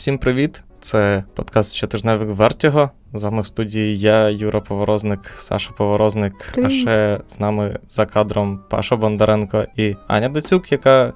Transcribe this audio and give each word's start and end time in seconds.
Всім 0.00 0.18
привіт! 0.18 0.62
Це 0.80 1.24
подкаст 1.34 1.74
щотижневик 1.74 2.28
Вертіго. 2.28 2.90
З 3.14 3.22
вами 3.22 3.42
в 3.42 3.46
студії 3.46 3.98
я, 3.98 4.28
Юра 4.28 4.60
Поворозник, 4.60 5.20
Саша 5.36 5.70
Поворозник, 5.76 6.52
Привіт. 6.52 6.70
а 6.70 6.70
ще 6.70 7.20
з 7.28 7.40
нами 7.40 7.78
за 7.88 8.06
кадром 8.06 8.60
Паша 8.70 8.96
Бондаренко 8.96 9.64
і 9.76 9.96
Аня 10.08 10.28
Дацюк, 10.28 10.72
яка 10.72 11.12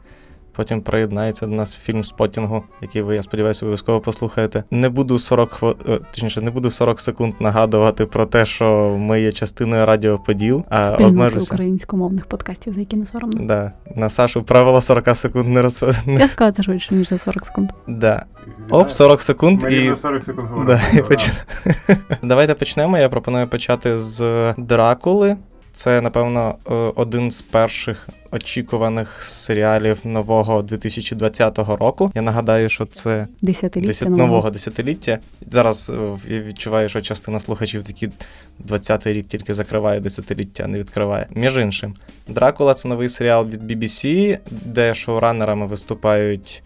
потім 0.56 0.80
приєднається 0.80 1.46
до 1.46 1.52
нас 1.52 1.74
фільм 1.76 2.04
Спотінгу, 2.04 2.62
який 2.82 3.02
ви, 3.02 3.14
я 3.14 3.22
сподіваюся, 3.22 3.66
обов'язково 3.66 4.00
послухаєте. 4.00 4.64
Не 4.70 4.88
буду 4.88 5.18
40 5.18 5.50
хво... 5.50 5.76
е, 5.88 5.98
точніше, 6.10 6.40
не 6.40 6.50
буду 6.50 6.70
40 6.70 7.00
секунд 7.00 7.34
нагадувати 7.40 8.06
про 8.06 8.26
те, 8.26 8.46
що 8.46 8.96
ми 8.98 9.20
є 9.20 9.32
частиною 9.32 9.86
Радіо 9.86 10.18
Поділ, 10.18 10.64
а 10.70 10.90
обмежуся. 10.90 11.54
українськомовних 11.54 12.26
подкастів, 12.26 12.72
за 12.72 12.80
які 12.80 12.96
не 12.96 13.06
соромно. 13.06 13.46
Да, 13.46 13.72
на 13.96 14.08
Сашу 14.08 14.42
правило 14.42 14.80
40 14.80 15.16
секунд 15.16 15.48
не 15.48 15.62
роз... 15.62 15.84
Я 16.06 16.28
сказала 16.28 16.52
це 16.52 16.62
швидше, 16.62 16.94
ніж 16.94 17.08
за 17.08 17.18
40 17.18 17.44
секунд. 17.44 17.70
Да. 17.88 18.24
Оп, 18.70 18.90
40 18.90 19.22
секунд 19.22 19.62
Ми 19.62 19.72
і. 19.74 19.80
рівно 19.80 19.96
40 19.96 20.24
секунд 20.24 20.48
говоримо. 20.48 20.80
Да, 20.92 20.98
і 20.98 21.02
поч... 21.02 21.30
Давайте 22.22 22.54
почнемо. 22.54 22.98
Я 22.98 23.08
пропоную 23.08 23.48
почати 23.48 24.00
з 24.00 24.54
Дракули. 24.58 25.36
Це, 25.74 26.00
напевно, 26.00 26.54
е, 26.70 26.74
один 26.74 27.30
з 27.30 27.42
перших 27.42 28.08
очікуваних 28.32 29.22
серіалів 29.22 30.00
нового 30.04 30.62
2020 30.62 31.58
року. 31.58 32.12
Я 32.14 32.22
нагадаю, 32.22 32.68
що 32.68 32.86
це 32.86 33.28
Десятиліття 33.42 33.86
десят... 33.86 34.08
нового. 34.08 34.50
десятиліття. 34.50 35.18
Зараз 35.50 35.90
е, 35.90 36.34
я 36.34 36.40
відчуваю, 36.40 36.88
що 36.88 37.00
частина 37.00 37.40
слухачів 37.40 37.82
такі 37.82 38.10
20-й 38.68 39.12
рік 39.12 39.26
тільки 39.28 39.54
закриває 39.54 40.00
десятиліття, 40.00 40.66
не 40.66 40.78
відкриває. 40.78 41.26
Між 41.34 41.56
іншим, 41.56 41.94
Дракула 42.28 42.74
це 42.74 42.88
новий 42.88 43.08
серіал 43.08 43.46
від 43.46 43.70
BBC, 43.70 44.38
де 44.50 44.94
шоуранерами 44.94 45.66
виступають 45.66 46.62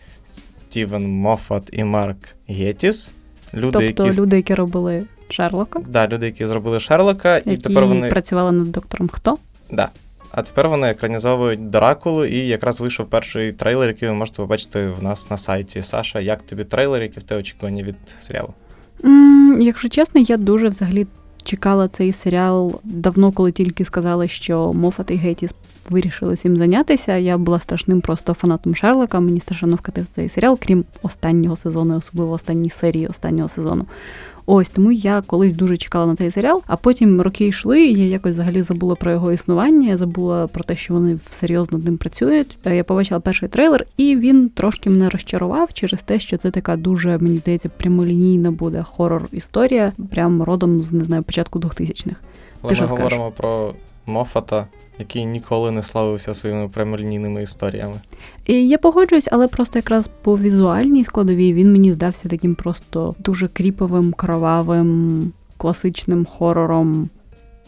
Стівен 0.69 1.09
Моффат 1.11 1.69
і 1.73 1.85
Марк 1.85 2.19
Гетіс. 2.49 3.11
Люди, 3.55 3.73
тобто 3.73 4.07
які 4.07 4.21
люди, 4.21 4.37
які 4.37 4.55
робили 4.55 5.05
Шерлока, 5.29 5.81
Да, 5.89 6.09
люди, 6.09 6.27
які 6.27 6.47
зробили 6.47 6.81
Шерлока, 6.81 7.37
і 7.39 7.57
тепер 7.57 7.85
вони. 7.87 8.09
працювали 8.09 8.53
над 8.53 8.73
доктором 8.73 9.09
Хто? 9.09 9.39
Да. 9.71 9.89
А 10.31 10.43
тепер 10.43 10.69
вони 10.69 10.89
екранізовують 10.89 11.71
Дракулу, 11.71 12.25
і 12.25 12.37
якраз 12.37 12.81
вийшов 12.81 13.07
перший 13.07 13.53
трейлер, 13.53 13.89
який 13.89 14.09
ви 14.09 14.15
можете 14.15 14.37
побачити 14.37 14.89
в 14.89 15.03
нас 15.03 15.31
на 15.31 15.37
сайті. 15.37 15.83
Саша, 15.83 16.21
як 16.21 16.43
тобі 16.43 16.65
трейлер, 16.65 17.03
які 17.03 17.21
в 17.21 17.23
те 17.23 17.37
очікування 17.37 17.83
від 17.83 17.95
серіалу? 18.21 18.49
м 19.05 19.59
якщо 19.61 19.89
чесно, 19.89 20.21
я 20.21 20.37
дуже 20.37 20.69
взагалі 20.69 21.07
чекала 21.43 21.89
цей 21.89 22.13
серіал 22.13 22.81
давно, 22.85 23.33
коли 23.33 23.53
тільки 23.53 23.85
сказали, 23.85 24.29
що 24.29 24.73
Мофат 24.73 25.11
і 25.11 25.15
Геттіс 25.15 25.55
вирішили 25.91 26.37
цим 26.37 26.57
зайнятися. 26.57 27.17
Я 27.17 27.39
була 27.39 27.59
страшним 27.59 28.01
просто 28.01 28.35
фанатом 28.35 28.75
Шерлока. 28.75 29.21
Мені 29.21 29.41
страшенно 29.41 29.77
вкатив 29.77 30.07
цей 30.09 30.29
серіал, 30.29 30.59
крім 30.63 30.85
останнього 31.03 31.57
сезону, 31.57 31.97
особливо 31.97 32.33
останньої 32.33 32.71
серії 32.71 33.07
останнього 33.07 33.49
сезону. 33.49 33.87
Ось 34.51 34.71
тому 34.71 34.93
я 34.93 35.23
колись 35.27 35.53
дуже 35.53 35.77
чекала 35.77 36.07
на 36.07 36.17
цей 36.17 36.31
серіал, 36.31 36.63
а 36.67 36.77
потім 36.77 37.21
роки 37.21 37.47
йшли. 37.47 37.83
і 37.83 37.99
Я 37.99 38.07
якось 38.07 38.33
взагалі 38.33 38.63
забула 38.63 38.95
про 38.95 39.11
його 39.11 39.33
існування. 39.33 39.89
Я 39.89 39.97
забула 39.97 40.47
про 40.47 40.65
те, 40.65 40.77
що 40.77 40.95
вони 40.95 41.19
серйозно 41.31 41.79
над 41.79 41.87
ним 41.87 41.97
працюють. 41.97 42.57
Е, 42.67 42.77
Я 42.77 42.85
побачила 42.85 43.21
перший 43.21 43.49
трейлер, 43.49 43.87
і 43.97 44.17
він 44.17 44.49
трошки 44.49 44.91
мене 44.91 45.09
розчарував 45.09 45.73
через 45.73 46.03
те, 46.03 46.19
що 46.19 46.37
це 46.37 46.51
така 46.51 46.77
дуже, 46.77 47.19
мені 47.19 47.39
здається, 47.39 47.69
прямолінійна 47.69 48.51
буде 48.51 48.83
хорор 48.83 49.29
історія, 49.33 49.93
прям 50.11 50.43
родом 50.43 50.83
з 50.83 50.93
не 50.93 51.05
знаю 51.05 51.23
початку 51.23 51.59
2000-х. 51.59 52.17
Але 52.63 52.71
Ти 52.71 52.75
що 52.75 52.85
ми 52.85 52.89
скажеш? 52.89 53.19
про 53.37 53.75
Мофата, 54.09 54.67
який 54.99 55.27
ніколи 55.27 55.71
не 55.71 55.83
славився 55.83 56.35
своїми 56.35 56.69
прямолінійними 56.69 57.43
історіями. 57.43 58.01
Я 58.47 58.79
погоджуюсь, 58.79 59.29
але 59.33 59.49
просто 59.49 59.79
якраз 59.79 60.11
по 60.23 60.39
візуальній 60.39 61.05
складовій 61.05 61.55
він 61.55 61.73
мені 61.73 61.93
здався 61.93 62.29
таким 62.29 62.55
просто 62.55 63.15
дуже 63.19 63.49
кріповим, 63.49 64.13
кровавим, 64.13 65.33
класичним 65.57 66.25
хорором, 66.25 67.09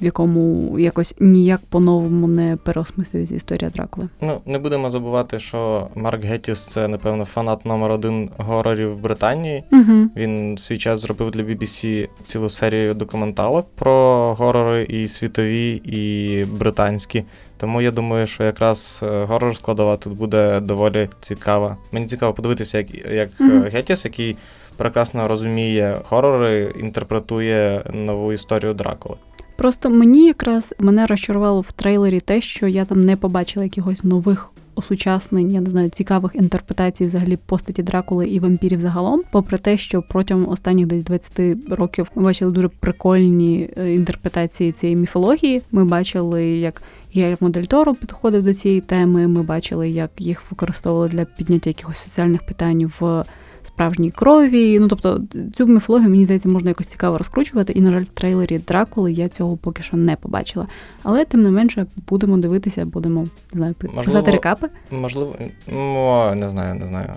в 0.03 0.05
якому 0.05 0.79
якось 0.79 1.15
ніяк 1.21 1.61
по-новому 1.69 2.29
не 2.29 2.57
переосмислюється 2.57 3.35
історія 3.35 3.71
Дракули. 3.71 4.09
Ну, 4.21 4.41
не 4.47 4.59
будемо 4.59 4.91
забувати, 4.91 5.39
що 5.39 5.89
Марк 5.95 6.25
Геттіс 6.25 6.67
це, 6.67 6.89
напевно, 6.89 7.25
фанат 7.25 7.67
номер 7.67 7.91
один 7.91 8.31
горорів 8.37 8.97
в 8.97 9.01
Британії. 9.01 9.65
Угу. 9.73 10.09
Він 10.17 10.55
в 10.55 10.59
свій 10.59 10.79
час 10.79 11.01
зробив 11.01 11.31
для 11.31 11.43
BBC 11.43 12.09
цілу 12.23 12.51
серію 12.51 12.95
документалок 12.95 13.67
про 13.75 14.35
горори 14.39 14.83
і 14.83 15.09
світові, 15.09 15.71
і 15.85 16.45
британські. 16.45 17.25
Тому 17.57 17.81
я 17.83 17.91
думаю, 17.91 18.27
що 18.27 18.45
якраз 18.45 19.01
е, 19.03 19.25
горор 19.25 19.57
складова 19.57 19.97
тут 19.97 20.13
буде 20.17 20.61
доволі 20.61 21.09
цікава. 21.21 21.77
Мені 21.93 22.07
цікаво 22.07 22.33
подивитися, 22.35 22.79
як, 22.79 22.95
як 23.13 23.29
Мгм. 23.39 23.63
е, 23.63 23.69
Геттіс, 23.69 24.05
який 24.05 24.37
прекрасно 24.77 25.29
розуміє 25.29 26.01
хорори, 26.05 26.75
інтерпретує 26.81 27.83
нову 27.93 28.33
історію 28.33 28.75
Дракули. 28.75 29.17
Просто 29.61 29.91
мені 29.91 30.27
якраз 30.27 30.75
мене 30.79 31.07
розчарувало 31.07 31.61
в 31.61 31.73
трейлері 31.73 32.21
те, 32.21 32.41
що 32.41 32.67
я 32.67 32.85
там 32.85 33.05
не 33.05 33.17
побачила 33.17 33.65
якихось 33.65 34.05
нових 34.05 34.51
осучаснень, 34.75 35.51
я 35.51 35.61
не 35.61 35.71
знаю, 35.71 35.91
цікавих 35.91 36.35
інтерпретацій 36.35 37.07
взагалі 37.07 37.37
постаті 37.37 37.83
Дракули 37.83 38.29
і 38.29 38.39
вампірів 38.39 38.81
загалом. 38.81 39.23
Попри 39.33 39.59
те, 39.59 39.79
що 39.79 40.03
протягом 40.03 40.49
останніх 40.49 40.87
десь 40.87 41.03
20 41.03 41.41
років 41.71 42.11
ми 42.15 42.23
бачили 42.23 42.53
дуже 42.53 42.69
прикольні 42.69 43.71
е, 43.77 43.95
інтерпретації 43.95 44.73
цієї 44.73 44.97
міфології. 44.97 45.63
Ми 45.73 45.85
бачили, 45.85 46.45
як 46.45 46.83
Гельмо 47.15 47.49
Дель 47.49 47.63
Торо 47.63 47.95
підходив 47.95 48.43
до 48.43 48.55
цієї 48.55 48.81
теми. 48.81 49.29
Ми 49.29 49.43
бачили, 49.43 49.91
як 49.91 50.11
їх 50.19 50.51
використовували 50.51 51.09
для 51.09 51.25
підняття 51.25 51.71
якихось 51.71 51.99
соціальних 51.99 52.47
питань 52.47 52.93
в 53.01 53.25
справжній 53.63 54.11
крові. 54.11 54.79
Ну 54.79 54.89
тобто 54.89 55.23
цю 55.57 55.67
міфологію 55.67 56.11
мені 56.11 56.25
здається 56.25 56.49
можна 56.49 56.71
якось 56.71 56.87
цікаво 56.87 57.19
розкручувати. 57.19 57.73
І 57.73 57.81
на 57.81 57.93
жаль, 57.93 58.03
в 58.03 58.07
трейлері 58.07 58.59
Дракули 58.59 59.13
я 59.13 59.29
цього 59.29 59.57
поки 59.57 59.83
що 59.83 59.97
не 59.97 60.17
побачила. 60.17 60.67
Але 61.03 61.25
тим 61.25 61.43
не 61.43 61.51
менше 61.51 61.87
будемо 62.09 62.39
дивитися, 62.39 62.85
будемо 62.85 63.21
не 63.21 63.59
знаю, 63.59 63.75
Можливо, 63.83 64.05
писати 64.05 64.31
рекапи. 64.31 64.69
Можливо, 64.91 65.35
ну, 65.73 66.35
не 66.35 66.49
знаю, 66.49 66.75
не 66.75 66.87
знаю. 66.87 67.09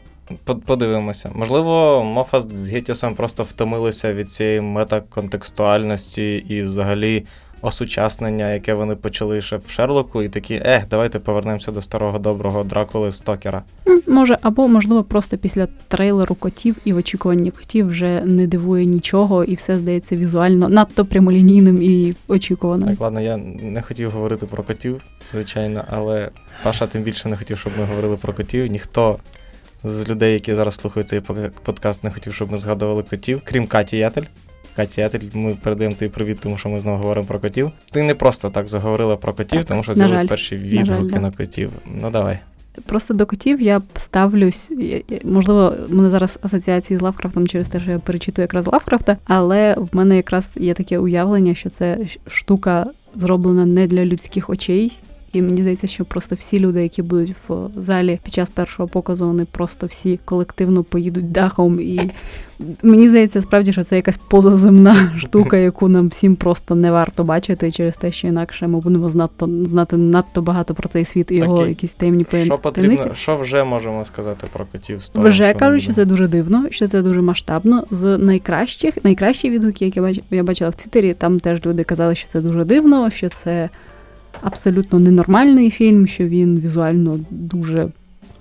Подивимося. 0.65 1.31
Можливо, 1.35 2.03
Мофа 2.03 2.41
з 2.41 2.69
Геттісом 2.69 3.15
просто 3.15 3.43
втомилися 3.43 4.13
від 4.13 4.31
цієї 4.31 4.61
метаконтекстуальності 4.61 6.45
і 6.49 6.61
взагалі 6.61 7.25
осучаснення, 7.63 8.53
яке 8.53 8.74
вони 8.74 8.96
почали 8.96 9.41
ще 9.41 9.57
в 9.57 9.69
Шерлоку, 9.69 10.24
і 10.24 10.29
такі, 10.29 10.62
ех, 10.66 10.84
давайте 10.90 11.19
повернемося 11.19 11.72
до 11.72 11.81
старого 11.81 12.19
доброго 12.19 12.63
Дракули 12.63 13.12
Стокера. 13.12 13.63
Може, 14.07 14.38
або 14.41 14.68
можливо, 14.68 15.03
просто 15.03 15.38
після 15.38 15.68
трейлеру 15.88 16.35
котів 16.35 16.75
і 16.85 16.94
в 16.94 16.97
очікуванні 16.97 17.52
котів 17.52 17.88
вже 17.88 18.22
не 18.22 18.47
дивує 18.47 18.85
нічого, 18.85 19.44
і 19.44 19.56
все 19.56 19.78
здається 19.78 20.16
візуально 20.16 20.69
надто 20.69 21.06
прямолінійним 21.06 21.81
і 21.81 22.16
очікуваним. 22.28 22.90
Так, 22.90 23.02
ладно, 23.02 23.22
я 23.22 23.38
не 23.38 23.81
хотів 23.81 24.12
говорити 24.12 24.46
про 24.46 24.63
котів, 24.63 25.02
звичайно, 25.34 25.84
але 25.90 26.29
Паша 26.63 26.88
тим 26.88 27.03
більше 27.03 27.29
не 27.29 27.38
хотів, 27.38 27.57
щоб 27.57 27.73
ми 27.79 27.85
говорили 27.85 28.18
про 28.18 28.34
котів. 28.34 28.68
Ніхто 28.68 29.18
з 29.84 30.09
людей, 30.09 30.34
які 30.34 30.56
зараз 30.56 30.75
слухають 30.75 31.07
цей 31.07 31.22
подкаст, 31.63 32.03
не 32.03 32.12
хотів, 32.12 32.34
щоб 32.34 32.52
ми 32.52 32.57
згадували 32.57 33.03
котів, 33.03 33.41
крім 33.44 33.68
Каті 33.68 33.97
Ятель. 33.97 34.23
Ятель, 34.97 35.19
ми 35.34 35.56
передаємо 35.61 35.95
тобі 35.95 36.11
привіт, 36.11 36.38
тому 36.41 36.57
що 36.57 36.69
ми 36.69 36.79
знову 36.79 36.97
говоримо 36.97 37.28
про 37.28 37.39
котів. 37.39 37.72
Ти 37.91 38.03
не 38.03 38.16
просто 38.16 38.50
так 38.50 38.67
заговорила 38.67 39.16
про 39.16 39.34
котів, 39.34 39.59
Так, 39.59 39.67
тому 39.67 39.84
що 39.84 39.91
на 39.91 39.95
з'явились 39.95 40.23
перші 40.23 40.56
На 40.56 40.61
відгуки 40.61 41.13
да. 41.13 41.19
на 41.19 41.31
котів. 41.31 41.72
Ну 42.01 42.09
давай. 42.09 42.39
Просто 42.85 43.13
до 43.13 43.25
котів 43.25 43.61
я 43.61 43.81
ставлюсь. 43.95 44.69
Можливо, 45.23 45.75
в 45.89 45.94
мене 45.94 46.09
зараз 46.09 46.39
асоціації 46.41 47.00
з 47.00 47.01
Лавкрафтом 47.01 47.47
через 47.47 47.69
те, 47.69 47.79
що 47.79 47.91
я 47.91 48.00
перечитую 48.00 48.44
якраз 48.44 48.67
Лавкрафта, 48.67 49.17
але 49.25 49.75
в 49.78 49.89
мене 49.91 50.16
якраз 50.16 50.51
є 50.56 50.73
таке 50.73 51.00
уявлення, 51.00 51.55
що 51.55 51.69
це 51.69 51.97
штука 52.28 52.85
зроблена 53.16 53.66
не 53.66 53.88
для 53.88 54.05
людських 54.05 54.50
очей. 54.50 54.97
І 55.33 55.41
мені 55.41 55.61
здається, 55.61 55.88
що 55.88 56.05
просто 56.05 56.35
всі 56.35 56.59
люди, 56.59 56.83
які 56.83 57.01
будуть 57.01 57.35
в 57.47 57.69
залі 57.75 58.19
під 58.23 58.33
час 58.33 58.49
першого 58.49 58.89
показу, 58.89 59.27
вони 59.27 59.45
просто 59.45 59.88
всі 59.88 60.19
колективно 60.25 60.83
поїдуть 60.83 61.31
дахом. 61.31 61.79
І 61.79 62.11
мені 62.83 63.09
здається, 63.09 63.41
справді, 63.41 63.73
що 63.73 63.84
це 63.84 63.96
якась 63.96 64.17
позаземна 64.17 65.11
штука, 65.17 65.58
яку 65.58 65.90
нам 65.90 66.08
всім 66.08 66.35
просто 66.35 66.75
не 66.75 66.91
варто 66.91 67.23
бачити 67.23 67.72
через 67.72 67.97
те, 67.97 68.11
що 68.11 68.28
інакше 68.28 68.67
ми 68.67 68.79
будемо 68.79 69.09
знато 69.09 69.49
знати 69.63 69.97
надто 69.97 70.41
багато 70.41 70.73
про 70.73 70.90
цей 70.90 71.05
світ 71.05 71.31
і 71.31 71.35
його 71.35 71.55
Окей. 71.55 71.69
якісь 71.69 71.91
таємні 71.91 72.23
Що 72.23 72.31
таємниці. 72.31 72.61
потрібно, 72.63 73.16
що 73.16 73.37
вже 73.37 73.63
можемо 73.63 74.05
сказати 74.05 74.47
про 74.53 74.66
котів? 74.66 75.02
з 75.02 75.11
Вже 75.16 75.53
кажуть, 75.53 75.81
що 75.81 75.93
це 75.93 76.05
дуже 76.05 76.28
дивно, 76.28 76.66
що 76.69 76.87
це 76.87 77.02
дуже 77.02 77.22
масштабно. 77.22 77.85
З 77.91 78.17
найкращих, 78.17 79.03
найкращі 79.03 79.49
відгуки, 79.49 79.85
які 79.85 80.02
я 80.31 80.43
бачила 80.43 80.69
в 80.69 80.75
Твіттері, 80.75 81.13
там 81.13 81.40
теж 81.40 81.66
люди 81.66 81.84
казали, 81.84 82.16
що 82.16 82.28
це 82.31 82.41
дуже 82.41 82.66
дивно, 82.66 83.09
що 83.09 83.29
це 83.29 83.69
абсолютно 84.41 85.00
ненормальний 85.00 85.70
фільм, 85.70 86.08
що 86.08 86.26
він 86.26 86.59
візуально 86.59 87.20
дуже, 87.30 87.88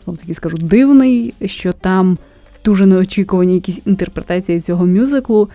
знов 0.04 0.18
таки 0.18 0.34
скажу, 0.34 0.56
дивний, 0.56 1.34
що 1.44 1.72
там 1.72 2.18
дуже 2.64 2.86
неочікувані 2.86 3.54
якісь 3.54 3.80
інтерпретації 3.86 4.60
цього 4.60 4.86
мюзиклу, 4.86 5.48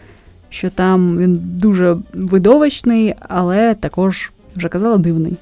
що 0.49 0.69
там 0.69 1.17
він 1.17 1.39
дуже 1.43 1.97
видовищний, 2.13 3.15
але 3.19 3.75
також 3.75 4.31
вже 4.55 4.69
казала 4.69 4.97
дивний. 4.97 5.33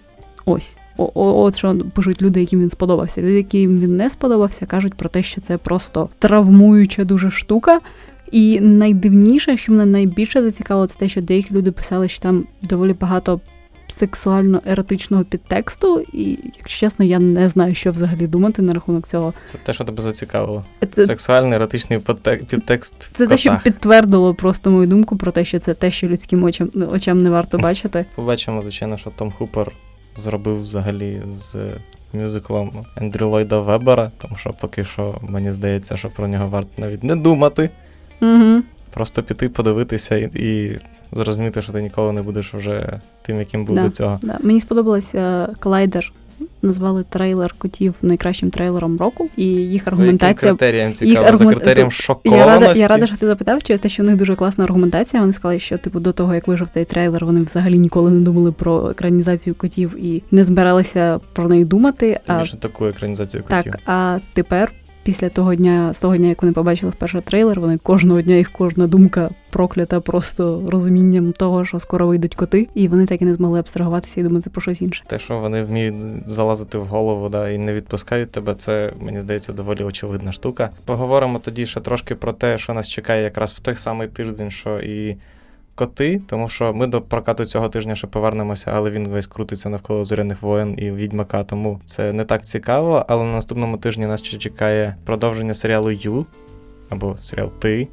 Ось. 0.45 0.75
от 0.97 1.55
що 1.55 1.77
пишуть 1.93 2.21
люди, 2.21 2.39
яким 2.39 2.61
він 2.61 2.69
сподобався. 2.69 3.21
Люди, 3.21 3.33
яким 3.33 3.79
він 3.79 3.97
не 3.97 4.09
сподобався, 4.09 4.65
кажуть 4.65 4.93
про 4.93 5.09
те, 5.09 5.23
що 5.23 5.41
це 5.41 5.57
просто 5.57 6.09
травмуюча 6.19 7.03
дуже 7.03 7.31
штука. 7.31 7.79
І 8.31 8.59
найдивніше, 8.59 9.57
що 9.57 9.71
мене 9.71 9.85
найбільше 9.85 10.41
зацікавило, 10.41 10.87
це 10.87 10.95
те, 10.97 11.09
що 11.09 11.21
деякі 11.21 11.55
люди 11.55 11.71
писали, 11.71 12.07
що 12.07 12.21
там 12.21 12.43
доволі 12.61 12.95
багато 12.99 13.39
сексуально-еротичного 14.01 15.23
підтексту, 15.23 16.05
і, 16.13 16.39
якщо 16.57 16.79
чесно, 16.79 17.05
я 17.05 17.19
не 17.19 17.49
знаю, 17.49 17.75
що 17.75 17.91
взагалі 17.91 18.27
думати 18.27 18.61
на 18.61 18.73
рахунок 18.73 19.07
цього. 19.07 19.33
Це 19.45 19.57
те, 19.63 19.73
що 19.73 19.83
тебе 19.83 20.03
зацікавило. 20.03 20.65
Це, 20.91 21.05
Сексуальний 21.05 21.53
еротичний 21.53 21.99
підтек- 21.99 22.45
підтекст. 22.45 22.93
в 23.03 23.17
це 23.17 23.27
те, 23.27 23.37
що 23.37 23.59
підтвердило 23.63 24.33
просто 24.33 24.71
мою 24.71 24.87
думку 24.87 25.17
про 25.17 25.31
те, 25.31 25.45
що 25.45 25.59
це 25.59 25.73
те, 25.73 25.91
що 25.91 26.07
людським 26.07 26.43
очам, 26.43 26.69
очам 26.91 27.17
не 27.17 27.29
варто 27.29 27.57
бачити. 27.57 28.05
Побачимо, 28.15 28.61
звичайно, 28.61 28.97
що 28.97 29.09
Том 29.09 29.31
Хупер 29.31 29.71
зробив 30.15 30.61
взагалі 30.61 31.21
з 31.31 31.57
мюзиклом 32.13 32.71
Ендрю 32.97 33.27
Ллойда 33.27 33.59
Вебера, 33.59 34.11
тому 34.17 34.35
що 34.35 34.53
поки 34.61 34.85
що 34.85 35.15
мені 35.21 35.51
здається, 35.51 35.97
що 35.97 36.09
про 36.09 36.27
нього 36.27 36.47
варто 36.47 36.81
навіть 36.81 37.03
не 37.03 37.15
думати. 37.15 37.69
Угу. 38.21 38.61
Просто 38.93 39.23
піти, 39.23 39.49
подивитися 39.49 40.17
і, 40.17 40.29
і 40.33 40.79
зрозуміти, 41.13 41.61
що 41.61 41.71
ти 41.73 41.81
ніколи 41.81 42.11
не 42.11 42.21
будеш 42.21 42.53
вже 42.53 42.99
тим, 43.21 43.39
яким 43.39 43.65
був 43.65 43.75
Да. 43.75 43.83
до 43.83 43.89
цього. 43.89 44.19
Да. 44.21 44.37
Мені 44.43 44.59
сподобалося 44.59 45.49
Колайдер. 45.59 46.11
Назвали 46.61 47.03
трейлер 47.09 47.55
котів 47.57 47.95
найкращим 48.01 48.49
трейлером 48.51 48.97
року, 48.97 49.29
і 49.37 49.43
їх 49.45 49.83
За 49.83 49.91
аргументація 49.91 50.51
критерієм 50.51 50.93
цікаво? 50.93 51.27
аргумент- 51.27 51.37
За 51.37 51.55
критерієм 51.55 51.89
Я 52.25 52.45
рада, 52.45 52.73
я 52.73 52.87
рада, 52.87 53.07
що 53.07 53.17
ти 53.17 53.27
запитав, 53.27 53.63
через 53.63 53.79
те, 53.81 53.89
що 53.89 54.03
в 54.03 54.05
них 54.05 54.15
дуже 54.15 54.35
класна 54.35 54.63
аргументація. 54.63 55.21
Вони 55.21 55.33
сказали, 55.33 55.59
що 55.59 55.77
типу 55.77 55.99
до 55.99 56.11
того, 56.11 56.35
як 56.35 56.47
вийшов 56.47 56.69
цей 56.69 56.85
трейлер, 56.85 57.25
вони 57.25 57.41
взагалі 57.43 57.79
ніколи 57.79 58.11
не 58.11 58.19
думали 58.21 58.51
про 58.51 58.89
екранізацію 58.89 59.55
котів 59.55 59.95
і 60.05 60.23
не 60.31 60.43
збиралися 60.43 61.19
про 61.33 61.47
неї 61.47 61.65
думати. 61.65 62.19
А 62.27 62.43
таку 62.59 62.85
екранізацію 62.85 63.43
котів. 63.43 63.71
так, 63.73 63.79
а 63.85 64.19
тепер, 64.33 64.71
після 65.05 65.29
того 65.29 65.55
дня, 65.55 65.93
з 65.93 65.99
того 65.99 66.17
дня, 66.17 66.29
як 66.29 66.41
вони 66.41 66.53
побачили 66.53 66.91
вперше 66.91 67.19
трейлер, 67.19 67.59
вони 67.59 67.77
кожного 67.77 68.21
дня 68.21 68.35
їх 68.35 68.51
кожна 68.51 68.87
думка 68.87 69.29
проклята 69.49 69.99
просто 69.99 70.63
розумінням 70.67 71.31
того, 71.31 71.65
що 71.65 71.79
скоро 71.79 72.07
вийдуть 72.07 72.35
коти, 72.35 72.67
і 72.73 72.87
вони 72.87 73.05
так 73.05 73.21
і 73.21 73.25
не 73.25 73.33
змогли 73.33 73.59
абстрагуватися 73.59 74.19
і 74.19 74.23
думати 74.23 74.49
про 74.49 74.61
щось 74.61 74.81
інше. 74.81 75.03
Те, 75.07 75.19
що 75.19 75.39
вони 75.39 75.63
вміють 75.63 75.95
залазити 76.25 76.77
в 76.77 76.85
голову 76.85 77.29
да, 77.29 77.49
і 77.49 77.57
не 77.57 77.73
відпускають 77.73 78.31
тебе, 78.31 78.55
це 78.55 78.93
мені 78.99 79.19
здається 79.19 79.53
доволі 79.53 79.83
очевидна 79.83 80.31
штука. 80.31 80.69
Поговоримо 80.85 81.39
тоді 81.39 81.65
ще 81.65 81.79
трошки 81.79 82.15
про 82.15 82.33
те, 82.33 82.57
що 82.57 82.73
нас 82.73 82.87
чекає 82.87 83.23
якраз 83.23 83.51
в 83.51 83.59
той 83.59 83.75
самий 83.75 84.07
тиждень, 84.07 84.51
що 84.51 84.79
і 84.79 85.17
коти, 85.75 86.21
тому 86.27 86.49
що 86.49 86.73
ми 86.73 86.87
до 86.87 87.01
прокату 87.01 87.45
цього 87.45 87.69
тижня 87.69 87.95
ще 87.95 88.07
повернемося, 88.07 88.71
але 88.73 88.89
він 88.89 89.07
весь 89.07 89.27
крутиться 89.27 89.69
навколо 89.69 90.05
зоряних 90.05 90.41
воєн 90.41 90.75
і 90.77 90.91
відьмака, 90.91 91.43
тому 91.43 91.81
це 91.85 92.13
не 92.13 92.25
так 92.25 92.45
цікаво. 92.45 93.05
Але 93.07 93.23
на 93.23 93.31
наступному 93.31 93.77
тижні 93.77 94.05
нас 94.05 94.23
ще 94.23 94.37
чекає 94.37 94.95
продовження 95.05 95.53
серіалу 95.53 95.91
Ю 95.91 96.25
або 96.89 97.17
серіал 97.23 97.51
Ти. 97.59 97.87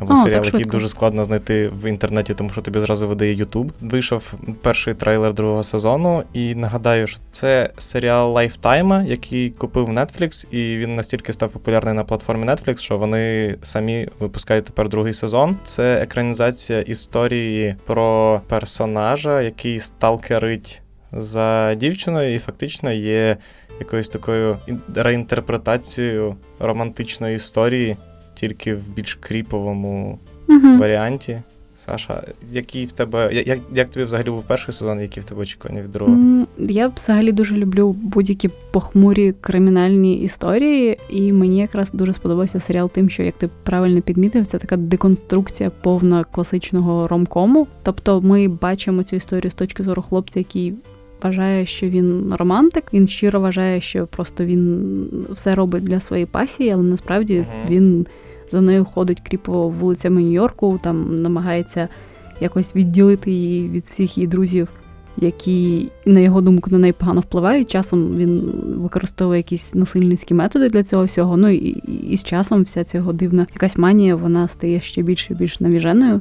Або 0.00 0.14
О, 0.14 0.16
серіал, 0.16 0.44
який 0.44 0.64
дуже 0.64 0.88
складно 0.88 1.24
знайти 1.24 1.68
в 1.68 1.88
інтернеті, 1.88 2.34
тому 2.34 2.50
що 2.50 2.62
тобі 2.62 2.80
зразу 2.80 3.08
видає 3.08 3.34
Ютуб. 3.34 3.72
Вийшов 3.80 4.34
перший 4.62 4.94
трейлер 4.94 5.34
другого 5.34 5.64
сезону, 5.64 6.22
і 6.32 6.54
нагадаю, 6.54 7.06
що 7.06 7.20
це 7.30 7.70
серіал 7.78 8.32
Lifetime 8.32 8.88
а, 8.88 9.02
який 9.02 9.50
купив 9.50 9.88
Netflix, 9.88 10.54
і 10.54 10.76
він 10.76 10.96
настільки 10.96 11.32
став 11.32 11.50
популярний 11.50 11.94
на 11.94 12.04
платформі 12.04 12.46
Netflix, 12.46 12.78
що 12.78 12.98
вони 12.98 13.56
самі 13.62 14.08
випускають 14.20 14.64
тепер 14.64 14.88
другий 14.88 15.14
сезон. 15.14 15.56
Це 15.64 16.02
екранізація 16.02 16.80
історії 16.80 17.76
про 17.86 18.40
персонажа, 18.48 19.42
який 19.42 19.80
сталкерить 19.80 20.82
за 21.12 21.74
дівчиною, 21.74 22.34
і 22.34 22.38
фактично 22.38 22.92
є 22.92 23.36
якоюсь 23.80 24.08
такою 24.08 24.56
реінтерпретацією 24.94 26.36
романтичної 26.58 27.36
історії, 27.36 27.96
тільки 28.34 28.74
в 28.74 28.88
більш 28.96 29.14
кріповому 29.14 30.18
Угу. 30.48 30.76
варіанті. 30.78 31.40
Саша, 31.86 32.22
який 32.52 32.86
в 32.86 32.92
тебе. 32.92 33.34
Як, 33.46 33.58
як 33.74 33.90
тобі 33.90 34.04
взагалі 34.06 34.30
був 34.30 34.42
перший 34.42 34.74
сезон, 34.74 35.00
які 35.00 35.20
в 35.20 35.24
тебе 35.24 35.42
очікування 35.42 35.82
від 35.82 35.92
другого? 35.92 36.46
Я 36.58 36.88
взагалі 36.88 37.32
дуже 37.32 37.56
люблю 37.56 37.96
будь-які 38.02 38.50
похмурі 38.70 39.34
кримінальні 39.40 40.22
історії, 40.22 40.98
і 41.10 41.32
мені 41.32 41.58
якраз 41.58 41.90
дуже 41.92 42.12
сподобався 42.12 42.60
серіал 42.60 42.90
тим, 42.90 43.10
що 43.10 43.22
як 43.22 43.34
ти 43.38 43.50
правильно 43.62 44.02
підмітив, 44.02 44.46
це 44.46 44.58
така 44.58 44.76
деконструкція 44.76 45.70
повна 45.70 46.24
класичного 46.24 47.08
ромкому. 47.08 47.66
Тобто 47.82 48.20
ми 48.20 48.48
бачимо 48.48 49.02
цю 49.02 49.16
історію 49.16 49.50
з 49.50 49.54
точки 49.54 49.82
зору 49.82 50.02
хлопця, 50.02 50.38
який. 50.40 50.74
Вважає, 51.22 51.66
що 51.66 51.88
він 51.88 52.34
романтик, 52.38 52.84
він 52.92 53.06
щиро 53.06 53.40
вважає, 53.40 53.80
що 53.80 54.06
просто 54.06 54.44
він 54.44 55.06
все 55.30 55.54
робить 55.54 55.84
для 55.84 56.00
своєї 56.00 56.26
пасії, 56.26 56.70
але 56.70 56.82
насправді 56.82 57.38
Мгм. 57.38 57.48
він 57.70 58.06
за 58.52 58.60
нею 58.60 58.84
ходить 58.84 59.20
кріпово 59.20 59.68
вулицями 59.68 60.22
Нью-Йорку, 60.22 60.80
там 60.82 61.16
намагається 61.16 61.88
якось 62.40 62.76
відділити 62.76 63.30
її 63.30 63.68
від 63.68 63.82
всіх 63.84 64.18
її 64.18 64.26
друзів, 64.26 64.68
які, 65.16 65.88
на 66.06 66.20
його 66.20 66.40
думку, 66.40 66.70
на 66.70 66.78
неї 66.78 66.92
погано 66.92 67.20
впливають. 67.20 67.70
Часом 67.70 68.16
він 68.16 68.52
використовує 68.76 69.38
якісь 69.38 69.74
насильницькі 69.74 70.34
методи 70.34 70.68
для 70.68 70.82
цього 70.84 71.04
всього. 71.04 71.36
Ну 71.36 71.48
і, 71.48 71.56
і, 71.56 72.10
і 72.10 72.16
з 72.16 72.22
часом 72.22 72.62
вся 72.62 72.84
ця 72.84 72.98
його 72.98 73.12
дивна 73.12 73.46
якась 73.54 73.76
манія, 73.78 74.16
вона 74.16 74.48
стає 74.48 74.80
ще 74.80 75.02
більше 75.02 75.32
і 75.32 75.36
більш 75.36 75.60
навіженою. 75.60 76.20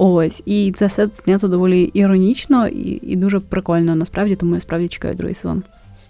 Ось, 0.00 0.42
і 0.46 0.72
це 0.76 0.86
все 0.86 1.08
знято 1.24 1.48
доволі 1.48 1.82
іронічно 1.82 2.68
і, 2.68 3.00
і 3.02 3.16
дуже 3.16 3.40
прикольно 3.40 3.96
насправді, 3.96 4.36
тому 4.36 4.54
я 4.54 4.60
справді 4.60 4.88
чекаю 4.88 5.14
другий 5.14 5.34
сезон. 5.34 5.62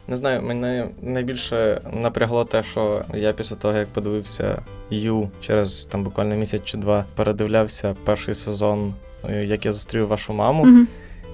Не 0.08 0.16
знаю, 0.16 0.42
мене 0.42 0.88
найбільше 1.02 1.80
напрягло 2.02 2.44
те, 2.44 2.62
що 2.62 3.04
я 3.14 3.32
після 3.32 3.56
того, 3.56 3.74
як 3.74 3.88
подивився 3.88 4.62
Ю 4.90 5.30
через 5.40 5.84
там 5.84 6.04
буквально 6.04 6.36
місяць 6.36 6.64
чи 6.64 6.76
два, 6.76 7.04
передивлявся 7.16 7.96
перший 8.04 8.34
сезон, 8.34 8.94
е, 9.28 9.44
як 9.44 9.66
я 9.66 9.72
зустрів 9.72 10.06
вашу 10.06 10.32
маму. 10.32 10.62
Угу. 10.62 10.86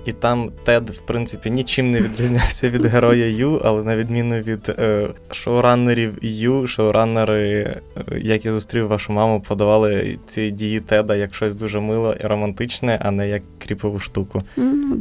І 0.07 0.13
там 0.13 0.51
Тед, 0.65 0.91
в 0.91 1.01
принципі, 1.01 1.51
нічим 1.51 1.91
не 1.91 2.01
відрізнявся 2.01 2.71
від 2.71 2.85
героя 2.85 3.27
Ю, 3.27 3.61
але 3.65 3.83
на 3.83 3.97
відміну 3.97 4.35
від 4.35 4.69
е, 4.69 5.09
шоураннерів 5.31 6.19
Ю, 6.23 6.67
шоураннери, 6.67 7.41
е, 7.41 7.81
як 8.19 8.45
я 8.45 8.53
зустрів 8.53 8.87
вашу 8.87 9.13
маму, 9.13 9.43
подавали 9.49 10.19
ці 10.27 10.51
дії 10.51 10.81
Теда 10.81 11.17
як 11.17 11.35
щось 11.35 11.55
дуже 11.55 11.81
мило 11.81 12.15
і 12.25 12.27
романтичне, 12.27 12.99
а 13.03 13.11
не 13.11 13.29
як 13.29 13.43
кріпову 13.59 13.99
штуку. 13.99 14.43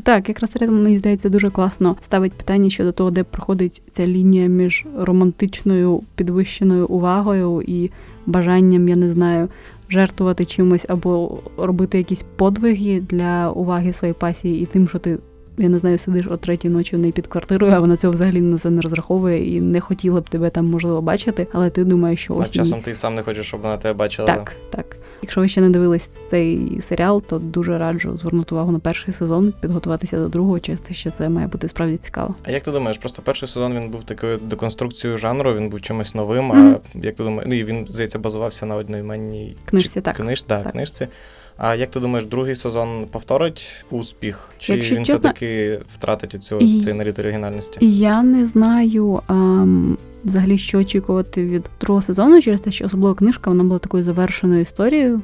Так, 0.04 0.30
якраз 0.30 0.52
серіал, 0.52 0.72
мені 0.72 0.98
здається, 0.98 1.30
дуже 1.30 1.50
класно 1.50 1.96
ставить 2.02 2.34
питання 2.34 2.70
щодо 2.70 2.92
того, 2.92 3.12
де 3.12 3.24
проходить 3.24 3.82
ця 3.92 4.08
лінія 4.08 4.48
між 4.48 4.86
романтичною 4.98 6.02
підвищеною 6.16 6.88
увагою 6.88 7.64
і 7.68 7.92
бажанням, 8.26 8.90
я 8.90 8.96
не 8.96 9.10
знаю, 9.10 9.50
жертвувати 9.94 10.46
чимось 10.46 10.86
або 10.90 11.40
робити 11.58 11.98
якісь 11.98 12.26
подвиги 12.36 13.00
для 13.00 13.50
уваги 13.50 13.94
своєї 13.94 14.14
пасії 14.14 14.62
і 14.64 14.66
тим, 14.66 14.88
що 14.88 15.00
ти. 15.00 15.18
Я 15.58 15.70
не 15.70 15.78
знаю, 15.78 15.98
сидиш 15.98 16.28
о 16.28 16.38
третій 16.38 16.70
ночі 16.70 16.96
в 16.96 17.00
неї 17.00 17.12
під 17.12 17.28
квартирою, 17.28 17.74
а 17.74 17.80
вона 17.80 17.98
цього 17.98 18.14
взагалі 18.14 18.42
на 18.42 18.58
це 18.58 18.70
не 18.70 18.82
розраховує 18.82 19.56
і 19.56 19.62
не 19.62 19.80
хотіла 19.80 20.22
б 20.22 20.30
тебе 20.30 20.50
там 20.50 20.66
можливо 20.66 21.02
бачити, 21.02 21.48
але 21.54 21.70
ти 21.70 21.84
думаєш, 21.84 22.20
що 22.20 22.34
А 22.34 22.38
ось 22.38 22.52
часом 22.52 22.82
ти 22.82 22.96
сам 22.96 23.16
не 23.16 23.24
хочеш, 23.24 23.48
щоб 23.48 23.62
вона 23.62 23.78
тебе 23.78 23.94
бачила. 23.94 24.28
так, 24.28 24.54
так. 24.70 24.98
Якщо 25.24 25.42
ви 25.42 25.48
ще 25.48 25.62
не 25.62 25.70
дивились 25.70 26.10
цей 26.30 26.82
серіал, 26.82 27.22
то 27.22 27.40
дуже 27.40 27.78
раджу 27.78 28.18
звернути 28.18 28.56
увагу 28.56 28.72
на 28.72 28.80
перший 28.80 29.14
сезон, 29.14 29.54
підготуватися 29.62 30.18
до 30.18 30.28
другого, 30.28 30.60
чисто 30.60 30.94
що 30.94 31.12
це 31.12 31.30
має 31.30 31.48
бути 31.48 31.68
справді 31.68 31.98
цікаво. 31.98 32.36
А 32.44 32.52
як 32.52 32.64
ти 32.64 32.72
думаєш, 32.72 32.98
просто 32.98 33.22
перший 33.22 33.48
сезон 33.50 33.74
він 33.74 33.90
був 33.90 34.04
такою 34.04 34.38
деконструкцією 34.38 35.18
жанру, 35.18 35.54
він 35.54 35.70
був 35.70 35.82
чимось 35.82 36.16
новим. 36.16 36.46
Мгм. 36.46 36.78
А 36.96 37.06
як 37.06 37.16
ти 37.16 37.24
думаєш, 37.24 37.46
ну 37.48 37.56
і 37.56 37.64
він, 37.64 37.88
здається, 37.90 38.20
базувався 38.20 38.66
на 38.66 38.76
одноіменній 38.76 39.56
Книжці, 39.66 39.90
чи- 39.94 40.02
так. 40.02 40.16
Книж, 40.16 40.44
да, 40.50 40.60
Так. 40.60 40.72
книжці. 40.72 41.08
А 41.58 41.76
як 41.76 41.92
ти 41.92 42.00
думаєш, 42.00 42.28
другий 42.30 42.56
сезон 42.56 43.06
повторить 43.12 43.86
успіх? 43.92 44.50
Чи 44.60 44.74
Якщо 44.74 44.96
він 44.96 45.06
чесно- 45.06 45.16
все-таки 45.16 45.80
втратить 45.94 46.44
цю 46.44 46.58
І- 46.60 46.82
цей 46.82 46.94
наліт 46.94 47.20
оригінальності? 47.20 47.78
Я 47.82 48.24
не 48.24 48.46
знаю 48.46 49.22
ам, 49.28 49.98
взагалі, 50.24 50.58
що 50.58 50.80
очікувати 50.80 51.46
від 51.46 51.64
другого 51.82 52.02
сезону, 52.02 52.42
через 52.42 52.62
те, 52.62 52.72
що 52.72 52.86
особливо 52.86 53.16
книжка 53.16 53.50
вона 53.50 53.64
була 53.64 53.80
такою 53.80 54.04
завершеною 54.04 54.62
історією. 54.62 55.22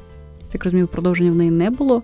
Так 0.51 0.63
розумію, 0.63 0.87
продовження 0.87 1.31
в 1.31 1.35
неї 1.35 1.51
не 1.51 1.69
було. 1.69 2.01